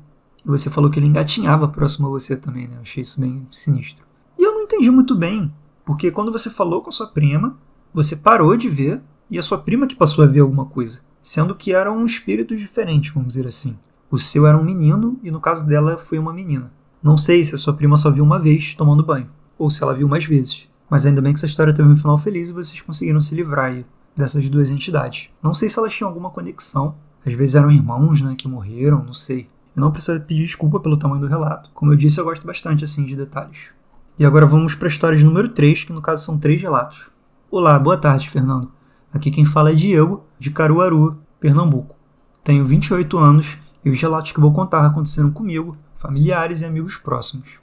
e 0.44 0.48
você 0.48 0.70
falou 0.70 0.88
que 0.88 1.00
ele 1.00 1.06
engatinhava 1.06 1.66
próximo 1.66 2.06
a 2.06 2.10
você 2.10 2.36
também, 2.36 2.68
né, 2.68 2.76
eu 2.76 2.82
achei 2.82 3.02
isso 3.02 3.20
bem 3.20 3.44
sinistro. 3.50 4.06
E 4.38 4.44
eu 4.44 4.54
não 4.54 4.62
entendi 4.62 4.88
muito 4.88 5.16
bem, 5.16 5.52
porque 5.84 6.12
quando 6.12 6.30
você 6.30 6.48
falou 6.48 6.80
com 6.80 6.90
a 6.90 6.92
sua 6.92 7.08
prima, 7.08 7.58
você 7.92 8.14
parou 8.14 8.56
de 8.56 8.68
ver 8.68 9.02
e 9.28 9.36
a 9.36 9.42
sua 9.42 9.58
prima 9.58 9.88
que 9.88 9.96
passou 9.96 10.22
a 10.22 10.28
ver 10.28 10.38
alguma 10.38 10.66
coisa 10.66 11.00
sendo 11.22 11.54
que 11.54 11.72
eram 11.72 12.04
espíritos 12.04 12.58
diferentes, 12.58 13.12
vamos 13.12 13.28
dizer 13.28 13.46
assim. 13.46 13.78
O 14.10 14.18
seu 14.18 14.46
era 14.46 14.56
um 14.56 14.64
menino 14.64 15.18
e 15.22 15.30
no 15.30 15.40
caso 15.40 15.66
dela 15.66 15.96
foi 15.96 16.18
uma 16.18 16.32
menina. 16.32 16.72
Não 17.02 17.16
sei 17.16 17.44
se 17.44 17.54
a 17.54 17.58
sua 17.58 17.74
prima 17.74 17.96
só 17.96 18.10
viu 18.10 18.24
uma 18.24 18.38
vez 18.38 18.74
tomando 18.74 19.04
banho, 19.04 19.30
ou 19.58 19.70
se 19.70 19.82
ela 19.82 19.94
viu 19.94 20.08
mais 20.08 20.24
vezes. 20.24 20.68
Mas 20.88 21.06
ainda 21.06 21.22
bem 21.22 21.32
que 21.32 21.38
essa 21.38 21.46
história 21.46 21.72
teve 21.72 21.88
um 21.88 21.96
final 21.96 22.18
feliz 22.18 22.50
e 22.50 22.52
vocês 22.52 22.80
conseguiram 22.80 23.20
se 23.20 23.34
livrar 23.34 23.84
dessas 24.16 24.48
duas 24.48 24.70
entidades. 24.70 25.28
Não 25.42 25.54
sei 25.54 25.70
se 25.70 25.78
elas 25.78 25.92
tinham 25.92 26.08
alguma 26.08 26.30
conexão, 26.30 26.96
às 27.24 27.34
vezes 27.34 27.54
eram 27.54 27.70
irmãos, 27.70 28.20
né, 28.20 28.34
que 28.36 28.48
morreram, 28.48 29.04
não 29.04 29.12
sei. 29.12 29.48
Eu 29.76 29.80
não 29.80 29.90
preciso 29.90 30.20
pedir 30.20 30.44
desculpa 30.44 30.80
pelo 30.80 30.96
tamanho 30.96 31.20
do 31.20 31.28
relato. 31.28 31.70
Como 31.74 31.92
eu 31.92 31.96
disse, 31.96 32.18
eu 32.18 32.24
gosto 32.24 32.46
bastante 32.46 32.84
assim 32.84 33.04
de 33.04 33.14
detalhes. 33.14 33.70
E 34.18 34.24
agora 34.24 34.46
vamos 34.46 34.74
para 34.74 34.86
a 34.86 34.90
história 34.90 35.16
de 35.16 35.24
número 35.24 35.48
3, 35.48 35.84
que 35.84 35.92
no 35.92 36.02
caso 36.02 36.24
são 36.24 36.38
três 36.38 36.60
relatos. 36.60 37.10
Olá, 37.50 37.78
boa 37.78 37.96
tarde, 37.96 38.28
Fernando. 38.28 38.70
Aqui 39.12 39.30
quem 39.30 39.44
fala 39.44 39.70
é 39.70 39.74
Diego, 39.74 40.24
de 40.38 40.50
Caruaru, 40.50 41.18
Pernambuco. 41.38 41.96
Tenho 42.44 42.66
28 42.66 43.18
anos 43.18 43.58
e 43.84 43.90
os 43.90 44.00
relatos 44.00 44.32
que 44.32 44.40
vou 44.40 44.52
contar 44.52 44.84
aconteceram 44.84 45.30
comigo, 45.30 45.76
familiares 45.96 46.60
e 46.60 46.64
amigos 46.64 46.96
próximos. 46.96 47.60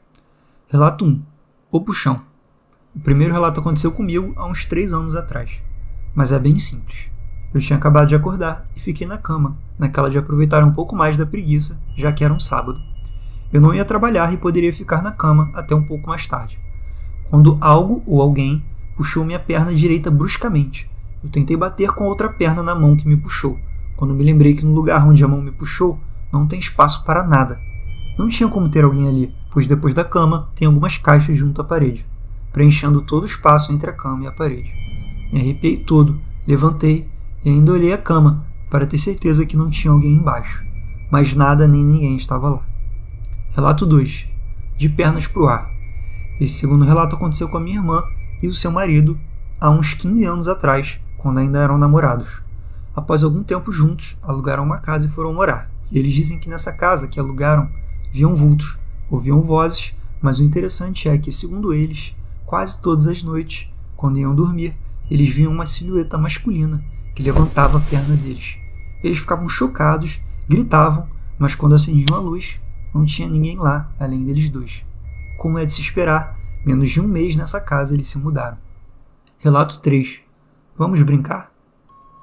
Relato 0.68 1.06
1. 1.06 1.22
O 1.72 1.82
Puxão. 1.82 2.22
O 2.96 3.00
primeiro 3.00 3.34
relato 3.34 3.60
aconteceu 3.60 3.92
comigo 3.92 4.34
há 4.36 4.46
uns 4.48 4.66
3 4.66 4.94
anos 4.94 5.16
atrás, 5.16 5.62
mas 6.16 6.32
é 6.32 6.40
bem 6.40 6.58
simples. 6.58 7.10
Eu 7.54 7.62
tinha 7.62 7.78
acabado 7.78 8.08
de 8.08 8.16
acordar 8.16 8.68
e 8.76 8.80
fiquei 8.80 9.08
na 9.08 9.18
cama, 9.18 9.58
naquela 9.80 10.10
de 10.10 10.18
aproveitar 10.18 10.64
um 10.64 10.72
pouco 10.72 10.96
mais 10.96 11.16
da 11.16 11.26
preguiça, 11.26 11.80
já 11.98 12.12
que 12.12 12.24
era 12.24 12.34
um 12.34 12.40
sábado. 12.40 12.80
Eu 13.52 13.62
não 13.62 13.74
ia 13.74 13.86
trabalhar 13.86 14.34
e 14.34 14.38
poderia 14.38 14.74
ficar 14.74 15.02
na 15.02 15.12
cama 15.12 15.50
até 15.54 15.74
um 15.74 15.86
pouco 15.86 16.08
mais 16.08 16.28
tarde. 16.28 16.60
Quando 17.30 17.58
algo 17.62 18.04
ou 18.06 18.22
alguém 18.22 18.64
puxou 18.98 19.24
minha 19.24 19.40
perna 19.40 19.74
direita 19.74 20.10
bruscamente. 20.10 20.90
Eu 21.24 21.30
tentei 21.30 21.56
bater 21.56 21.92
com 21.92 22.04
a 22.04 22.08
outra 22.08 22.30
perna 22.30 22.64
na 22.64 22.76
mão 22.76 22.96
que 22.96 23.08
me 23.08 23.16
puxou, 23.16 23.58
quando 23.96 24.14
me 24.14 24.24
lembrei 24.24 24.56
que 24.56 24.66
no 24.66 24.74
lugar 24.74 25.08
onde 25.08 25.24
a 25.24 25.28
mão 25.28 25.42
me 25.42 25.52
puxou 25.52 26.00
não 26.32 26.48
tem 26.48 26.60
espaço 26.60 27.06
para 27.06 27.24
nada. 27.24 27.58
Não 28.18 28.28
tinha 28.28 28.50
como 28.50 28.70
ter 28.70 28.84
alguém 28.84 29.08
ali, 29.08 29.34
pois 29.52 29.68
depois 29.68 29.94
da 29.94 30.04
cama 30.04 30.50
tem 30.56 30.68
algumas 30.68 30.98
caixas 30.98 31.38
junto 31.38 31.62
à 31.62 31.64
parede, 31.64 32.06
preenchendo 32.52 33.02
todo 33.02 33.24
o 33.24 33.28
espaço 33.28 33.72
entre 33.72 33.90
a 33.90 33.94
cama 33.94 34.24
e 34.24 34.28
a 34.28 34.32
parede. 34.32 34.72
Me 35.32 35.40
arrepiei 35.40 35.78
todo, 35.78 36.20
levantei 36.48 37.08
e 37.48 37.50
ainda 37.50 37.72
olhei 37.72 37.94
a 37.94 37.98
cama 37.98 38.46
para 38.70 38.86
ter 38.86 38.98
certeza 38.98 39.46
que 39.46 39.56
não 39.56 39.70
tinha 39.70 39.94
alguém 39.94 40.16
embaixo, 40.16 40.62
mas 41.10 41.34
nada 41.34 41.66
nem 41.66 41.82
ninguém 41.82 42.18
estava 42.18 42.50
lá. 42.50 42.60
Relato 43.56 43.86
2: 43.86 44.28
De 44.76 44.90
pernas 44.90 45.28
para 45.28 45.42
o 45.42 45.48
ar. 45.48 45.70
Esse 46.42 46.56
segundo 46.56 46.84
relato 46.84 47.16
aconteceu 47.16 47.48
com 47.48 47.56
a 47.56 47.62
minha 47.62 47.78
irmã 47.78 48.04
e 48.44 48.50
o 48.50 48.54
seu 48.54 48.70
marido 48.70 49.18
há 49.62 49.70
uns 49.70 49.94
15 49.94 50.26
anos 50.26 50.48
atrás, 50.50 51.00
quando 51.18 51.38
ainda 51.38 51.60
eram 51.60 51.78
namorados. 51.78 52.42
Após 52.94 53.24
algum 53.24 53.42
tempo 53.44 53.72
juntos, 53.72 54.18
alugaram 54.22 54.66
uma 54.66 54.80
casa 54.80 55.08
e 55.08 55.10
foram 55.10 55.34
morar. 55.34 55.72
E 55.90 55.98
eles 55.98 56.14
dizem 56.14 56.38
que 56.38 56.50
nessa 56.50 56.76
casa 56.76 57.08
que 57.08 57.18
alugaram 57.18 57.70
viam 58.12 58.36
vultos, 58.36 58.78
ouviam 59.10 59.42
vozes, 59.42 59.96
mas 60.22 60.38
o 60.38 60.44
interessante 60.44 61.08
é 61.08 61.18
que, 61.18 61.32
segundo 61.32 61.74
eles, 61.74 62.14
quase 62.46 62.82
todas 62.82 63.08
as 63.08 63.24
noites, 63.24 63.70
quando 63.96 64.20
iam 64.20 64.36
dormir, 64.36 64.76
eles 65.10 65.34
viam 65.34 65.54
uma 65.54 65.66
silhueta 65.66 66.18
masculina 66.18 66.84
que 67.18 67.24
levantava 67.24 67.80
a 67.80 67.82
perna 67.82 68.16
deles. 68.16 68.58
Eles 69.04 69.18
ficavam 69.18 69.50
chocados, 69.50 70.22
gritavam, 70.48 71.08
mas 71.40 71.56
quando 71.56 71.74
acendiam 71.74 72.16
a 72.16 72.22
luz, 72.22 72.62
não 72.94 73.06
tinha 73.06 73.28
ninguém 73.28 73.58
lá 73.58 73.90
além 74.00 74.24
deles 74.24 74.52
dois. 74.52 74.86
Como 75.40 75.58
é 75.58 75.66
de 75.66 75.74
se 75.74 75.82
esperar, 75.82 76.38
menos 76.64 76.92
de 76.92 77.02
um 77.02 77.08
mês 77.08 77.36
nessa 77.36 77.60
casa 77.60 77.96
eles 77.96 78.06
se 78.06 78.20
mudaram. 78.20 78.60
Relato 79.40 79.80
3. 79.80 80.20
Vamos 80.78 81.02
brincar? 81.02 81.52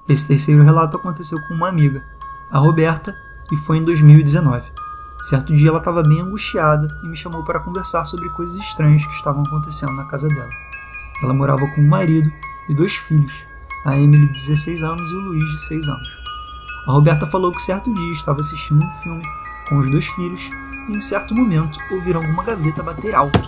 Esse 0.08 0.28
terceiro 0.28 0.62
relato 0.62 0.96
aconteceu 0.96 1.40
com 1.48 1.54
uma 1.54 1.70
amiga, 1.70 2.00
a 2.52 2.60
Roberta, 2.60 3.12
e 3.50 3.56
foi 3.56 3.78
em 3.78 3.84
2019. 3.84 4.64
Certo 5.24 5.56
dia 5.56 5.70
ela 5.70 5.78
estava 5.78 6.04
bem 6.04 6.20
angustiada 6.20 6.86
e 7.02 7.08
me 7.08 7.16
chamou 7.16 7.42
para 7.42 7.58
conversar 7.58 8.04
sobre 8.04 8.28
coisas 8.28 8.56
estranhas 8.58 9.04
que 9.04 9.14
estavam 9.14 9.42
acontecendo 9.44 9.94
na 9.94 10.04
casa 10.04 10.28
dela. 10.28 10.50
Ela 11.20 11.34
morava 11.34 11.66
com 11.66 11.80
um 11.80 11.88
marido 11.88 12.30
e 12.68 12.74
dois 12.74 12.94
filhos, 12.94 13.44
a 13.84 13.96
Emily 13.98 14.26
de 14.28 14.32
16 14.32 14.82
anos 14.82 15.10
e 15.10 15.14
o 15.14 15.20
Luiz 15.20 15.44
de 15.50 15.60
6 15.60 15.88
anos. 15.88 16.08
A 16.86 16.92
Roberta 16.92 17.26
falou 17.26 17.52
que 17.52 17.60
certo 17.60 17.92
dia 17.92 18.12
estava 18.12 18.40
assistindo 18.40 18.82
um 18.82 18.90
filme 19.02 19.22
com 19.68 19.78
os 19.78 19.90
dois 19.90 20.06
filhos 20.06 20.48
e 20.88 20.96
em 20.96 21.00
certo 21.00 21.34
momento 21.34 21.78
ouviram 21.90 22.20
alguma 22.20 22.42
gaveta 22.42 22.82
bater 22.82 23.14
alto, 23.14 23.40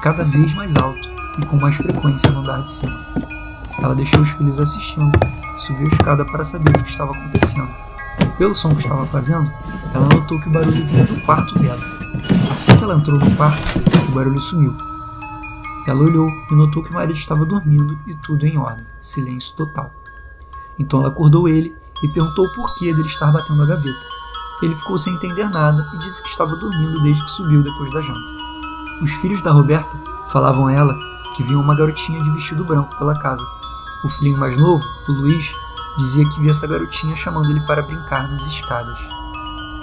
cada 0.00 0.24
vez 0.24 0.54
mais 0.54 0.76
alto 0.76 1.08
e 1.38 1.46
com 1.46 1.56
mais 1.56 1.74
frequência 1.74 2.30
no 2.30 2.40
andar 2.40 2.62
de 2.62 2.70
cima. 2.70 2.98
Ela 3.78 3.94
deixou 3.94 4.20
os 4.20 4.30
filhos 4.30 4.60
assistindo 4.60 5.10
e 5.56 5.60
subiu 5.60 5.86
a 5.86 5.94
escada 5.94 6.24
para 6.24 6.44
saber 6.44 6.70
o 6.70 6.84
que 6.84 6.90
estava 6.90 7.12
acontecendo. 7.12 7.70
Pelo 8.38 8.54
som 8.54 8.70
que 8.70 8.82
estava 8.82 9.06
fazendo, 9.06 9.50
ela 9.92 10.08
notou 10.08 10.40
que 10.40 10.48
o 10.48 10.52
barulho 10.52 10.86
vinha 10.86 11.04
do 11.04 11.20
quarto 11.22 11.58
dela. 11.58 11.80
Assim 12.50 12.76
que 12.76 12.84
ela 12.84 12.94
entrou 12.94 13.18
no 13.18 13.36
quarto, 13.36 13.78
o 14.08 14.12
barulho 14.12 14.40
sumiu 14.40 14.76
ela 15.90 16.00
olhou 16.00 16.28
e 16.50 16.54
notou 16.54 16.82
que 16.82 16.90
o 16.90 16.94
marido 16.94 17.14
estava 17.14 17.44
dormindo 17.44 17.98
e 18.06 18.14
tudo 18.14 18.46
em 18.46 18.56
ordem, 18.56 18.86
silêncio 19.00 19.56
total. 19.56 19.92
Então 20.78 21.00
ela 21.00 21.08
acordou 21.08 21.48
ele 21.48 21.74
e 22.02 22.08
perguntou 22.08 22.46
o 22.46 22.52
porquê 22.52 22.92
dele 22.92 23.08
estar 23.08 23.30
batendo 23.30 23.62
a 23.62 23.66
gaveta. 23.66 24.06
Ele 24.62 24.74
ficou 24.74 24.96
sem 24.96 25.14
entender 25.14 25.48
nada 25.48 25.90
e 25.94 25.98
disse 25.98 26.22
que 26.22 26.28
estava 26.28 26.54
dormindo 26.56 27.02
desde 27.02 27.24
que 27.24 27.30
subiu 27.30 27.62
depois 27.62 27.92
da 27.92 28.00
janta. 28.00 28.20
Os 29.00 29.10
filhos 29.14 29.42
da 29.42 29.50
Roberta 29.50 29.96
falavam 30.28 30.68
a 30.68 30.72
ela 30.72 30.96
que 31.34 31.42
viam 31.42 31.60
uma 31.60 31.74
garotinha 31.74 32.22
de 32.22 32.30
vestido 32.30 32.64
branco 32.64 32.96
pela 32.96 33.18
casa. 33.18 33.44
O 34.04 34.08
filhinho 34.08 34.38
mais 34.38 34.56
novo, 34.56 34.84
o 35.08 35.12
Luiz, 35.12 35.52
dizia 35.98 36.28
que 36.28 36.40
via 36.40 36.50
essa 36.50 36.66
garotinha 36.66 37.16
chamando 37.16 37.50
ele 37.50 37.60
para 37.62 37.82
brincar 37.82 38.28
nas 38.28 38.46
escadas. 38.46 38.98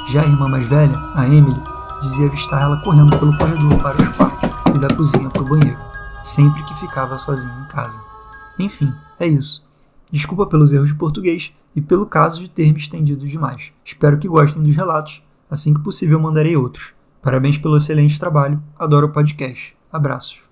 Já 0.07 0.21
a 0.21 0.25
irmã 0.25 0.47
mais 0.47 0.65
velha, 0.65 0.97
a 1.15 1.27
Emily, 1.27 1.61
dizia 2.01 2.27
avistar 2.27 2.61
ela 2.61 2.81
correndo 2.81 3.17
pelo 3.17 3.37
corredor 3.37 3.77
para 3.81 4.01
os 4.01 4.07
quartos 4.09 4.49
e 4.73 4.79
da 4.79 4.87
cozinha 4.95 5.29
para 5.29 5.43
o 5.43 5.45
banheiro 5.45 5.88
sempre 6.23 6.63
que 6.63 6.75
ficava 6.75 7.17
sozinho 7.17 7.53
em 7.63 7.67
casa. 7.67 8.01
Enfim, 8.57 8.93
é 9.19 9.27
isso. 9.27 9.67
Desculpa 10.11 10.45
pelos 10.47 10.73
erros 10.73 10.89
de 10.89 10.95
português 10.95 11.53
e 11.75 11.81
pelo 11.81 12.05
caso 12.05 12.41
de 12.41 12.49
ter 12.49 12.71
me 12.71 12.79
estendido 12.79 13.27
demais. 13.27 13.71
Espero 13.85 14.17
que 14.17 14.27
gostem 14.27 14.61
dos 14.61 14.75
relatos. 14.75 15.23
Assim 15.49 15.73
que 15.73 15.81
possível, 15.81 16.19
mandarei 16.19 16.55
outros. 16.55 16.93
Parabéns 17.21 17.57
pelo 17.57 17.77
excelente 17.77 18.19
trabalho. 18.19 18.61
Adoro 18.77 19.07
o 19.07 19.11
podcast. 19.11 19.75
Abraços. 19.91 20.43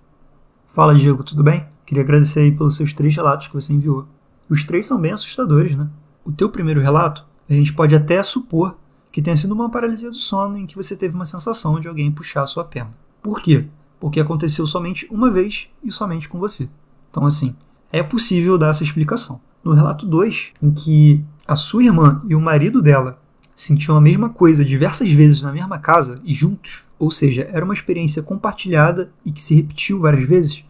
Fala, 0.68 0.96
Diego, 0.96 1.24
tudo 1.24 1.44
bem? 1.44 1.66
Queria 1.86 2.04
agradecer 2.04 2.42
aí 2.42 2.52
pelos 2.52 2.76
seus 2.76 2.94
três 2.94 3.16
relatos 3.16 3.48
que 3.48 3.54
você 3.54 3.74
enviou. 3.74 4.08
Os 4.50 4.64
três 4.64 4.86
são 4.86 5.00
bem 5.00 5.12
assustadores, 5.12 5.76
né? 5.76 5.88
O 6.24 6.32
teu 6.32 6.50
primeiro 6.50 6.82
relato, 6.82 7.26
a 7.50 7.54
gente 7.54 7.74
pode 7.74 7.96
até 7.96 8.22
supor 8.22 8.78
que 9.12 9.22
tenha 9.22 9.36
sido 9.36 9.54
uma 9.54 9.70
paralisia 9.70 10.10
do 10.10 10.18
sono 10.18 10.58
em 10.58 10.66
que 10.66 10.76
você 10.76 10.96
teve 10.96 11.16
uma 11.16 11.26
sensação 11.26 11.80
de 11.80 11.88
alguém 11.88 12.12
puxar 12.12 12.44
a 12.44 12.48
sua 12.48 12.64
perna. 12.64 12.94
Por 13.22 13.42
quê? 13.42 13.68
Porque 14.00 14.20
aconteceu 14.20 14.66
somente 14.68 15.08
uma 15.12 15.32
vez 15.32 15.70
e 15.84 15.92
somente 15.92 16.30
com 16.30 16.40
você. 16.40 16.70
Então, 17.10 17.26
assim, 17.26 17.56
é 17.92 18.04
possível 18.04 18.58
dar 18.58 18.70
essa 18.70 18.84
explicação. 18.84 19.40
No 19.64 19.74
relato 19.74 20.06
2, 20.06 20.52
em 20.62 20.72
que 20.72 21.26
a 21.48 21.56
sua 21.56 21.84
irmã 21.84 22.22
e 22.28 22.36
o 22.36 22.42
marido 22.42 22.82
dela 22.82 23.20
sentiam 23.56 23.98
a 23.98 24.02
mesma 24.02 24.30
coisa 24.30 24.64
diversas 24.64 25.12
vezes 25.12 25.42
na 25.42 25.52
mesma 25.52 25.80
casa 25.80 26.22
e 26.24 26.34
juntos, 26.34 26.86
ou 27.00 27.10
seja, 27.10 27.50
era 27.52 27.66
uma 27.66 27.74
experiência 27.74 28.22
compartilhada 28.22 29.12
e 29.26 29.32
que 29.32 29.42
se 29.42 29.56
repetiu 29.56 30.00
várias 30.00 30.28
vezes, 30.28 30.64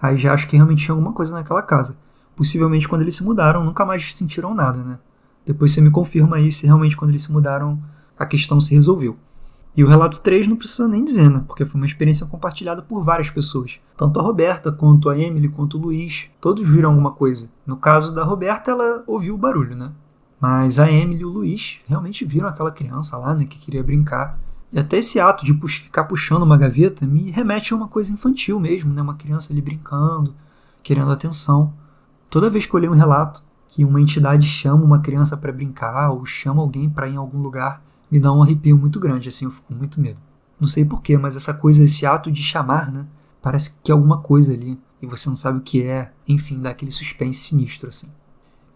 aí 0.00 0.18
já 0.18 0.34
acho 0.34 0.46
que 0.46 0.56
realmente 0.56 0.84
tinha 0.84 0.92
alguma 0.92 1.12
coisa 1.12 1.34
naquela 1.34 1.62
casa. 1.62 1.96
Possivelmente 2.36 2.86
quando 2.86 3.02
eles 3.02 3.16
se 3.16 3.24
mudaram, 3.24 3.64
nunca 3.64 3.84
mais 3.84 4.14
sentiram 4.14 4.54
nada, 4.54 4.78
né? 4.82 4.98
Depois 5.46 5.72
você 5.72 5.80
me 5.80 5.90
confirma 5.90 6.36
aí 6.36 6.50
se 6.50 6.66
realmente 6.66 6.96
quando 6.96 7.10
eles 7.10 7.22
se 7.22 7.32
mudaram 7.32 7.80
a 8.18 8.26
questão 8.26 8.60
se 8.60 8.74
resolveu. 8.74 9.16
E 9.76 9.82
o 9.82 9.88
relato 9.88 10.20
3 10.20 10.46
não 10.46 10.56
precisa 10.56 10.86
nem 10.86 11.04
dizer, 11.04 11.28
né? 11.28 11.42
Porque 11.46 11.64
foi 11.64 11.80
uma 11.80 11.86
experiência 11.86 12.26
compartilhada 12.26 12.80
por 12.80 13.02
várias 13.02 13.28
pessoas. 13.28 13.80
Tanto 13.96 14.20
a 14.20 14.22
Roberta, 14.22 14.70
quanto 14.70 15.08
a 15.08 15.18
Emily, 15.18 15.48
quanto 15.48 15.76
o 15.76 15.80
Luiz. 15.80 16.28
Todos 16.40 16.66
viram 16.66 16.90
alguma 16.90 17.10
coisa. 17.10 17.50
No 17.66 17.76
caso 17.76 18.14
da 18.14 18.22
Roberta, 18.22 18.70
ela 18.70 19.02
ouviu 19.06 19.34
o 19.34 19.38
barulho, 19.38 19.74
né? 19.74 19.90
Mas 20.40 20.78
a 20.78 20.90
Emily 20.90 21.22
e 21.22 21.24
o 21.24 21.30
Luiz 21.30 21.80
realmente 21.88 22.24
viram 22.24 22.48
aquela 22.48 22.70
criança 22.70 23.16
lá, 23.16 23.34
né? 23.34 23.46
Que 23.46 23.58
queria 23.58 23.82
brincar. 23.82 24.38
E 24.72 24.78
até 24.78 24.98
esse 24.98 25.18
ato 25.18 25.44
de 25.44 25.54
pux 25.54 25.74
ficar 25.74 26.04
puxando 26.04 26.42
uma 26.42 26.56
gaveta 26.56 27.06
me 27.06 27.30
remete 27.30 27.72
a 27.72 27.76
uma 27.76 27.88
coisa 27.88 28.12
infantil 28.12 28.60
mesmo, 28.60 28.92
né? 28.92 29.02
Uma 29.02 29.14
criança 29.14 29.52
ali 29.52 29.60
brincando, 29.60 30.34
querendo 30.82 31.10
atenção. 31.10 31.72
Toda 32.30 32.50
vez 32.50 32.66
que 32.66 32.74
eu 32.74 32.80
leio 32.80 32.92
um 32.92 32.96
relato 32.96 33.42
que 33.68 33.84
uma 33.84 34.00
entidade 34.00 34.46
chama 34.46 34.84
uma 34.84 35.00
criança 35.00 35.36
para 35.36 35.52
brincar 35.52 36.10
ou 36.10 36.24
chama 36.24 36.62
alguém 36.62 36.88
para 36.88 37.08
ir 37.08 37.14
em 37.14 37.16
algum 37.16 37.40
lugar, 37.40 37.82
me 38.14 38.20
dá 38.20 38.32
um 38.32 38.44
arrepio 38.44 38.78
muito 38.78 39.00
grande, 39.00 39.28
assim, 39.28 39.44
eu 39.44 39.50
fico 39.50 39.66
com 39.66 39.74
muito 39.74 40.00
medo. 40.00 40.20
Não 40.60 40.68
sei 40.68 40.84
porquê, 40.84 41.18
mas 41.18 41.34
essa 41.34 41.52
coisa, 41.52 41.82
esse 41.82 42.06
ato 42.06 42.30
de 42.30 42.44
chamar, 42.44 42.92
né? 42.92 43.04
Parece 43.42 43.74
que 43.82 43.90
é 43.90 43.92
alguma 43.92 44.20
coisa 44.20 44.52
ali 44.52 44.78
e 45.02 45.06
você 45.06 45.28
não 45.28 45.34
sabe 45.34 45.58
o 45.58 45.60
que 45.60 45.82
é, 45.82 46.12
enfim, 46.28 46.60
dá 46.60 46.70
aquele 46.70 46.92
suspense 46.92 47.40
sinistro, 47.40 47.88
assim. 47.88 48.06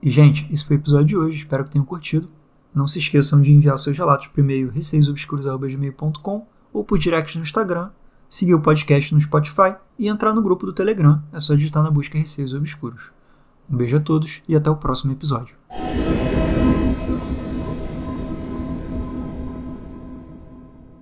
E, 0.02 0.10
gente, 0.10 0.52
esse 0.52 0.64
foi 0.64 0.74
o 0.74 0.80
episódio 0.80 1.06
de 1.06 1.16
hoje, 1.16 1.38
espero 1.38 1.64
que 1.64 1.70
tenham 1.70 1.84
curtido. 1.84 2.28
Não 2.74 2.88
se 2.88 2.98
esqueçam 2.98 3.40
de 3.40 3.52
enviar 3.52 3.78
seus 3.78 3.96
relatos 3.96 4.26
por 4.26 4.40
e-mail 4.40 4.70
receiosobscuros.gmail.com 4.70 6.46
ou 6.72 6.82
por 6.82 6.98
direct 6.98 7.38
no 7.38 7.44
Instagram, 7.44 7.90
seguir 8.28 8.54
o 8.54 8.60
podcast 8.60 9.14
no 9.14 9.20
Spotify 9.20 9.76
e 9.96 10.08
entrar 10.08 10.34
no 10.34 10.42
grupo 10.42 10.66
do 10.66 10.72
Telegram, 10.72 11.22
é 11.32 11.38
só 11.38 11.54
digitar 11.54 11.84
na 11.84 11.92
busca 11.92 12.18
Receios 12.18 12.52
Obscuros. 12.52 13.12
Um 13.70 13.76
beijo 13.76 13.98
a 13.98 14.00
todos 14.00 14.42
e 14.48 14.56
até 14.56 14.68
o 14.68 14.74
próximo 14.74 15.12
episódio. 15.12 15.54